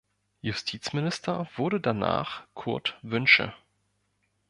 Justizminister 0.41 1.47
wurde 1.57 1.79
danach 1.79 2.47
Kurt 2.55 2.97
Wünsche. 3.03 3.53